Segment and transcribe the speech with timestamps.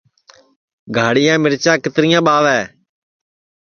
[0.95, 2.59] گاڑِھیاں مِرچاں کِترِیاں ٻاہوے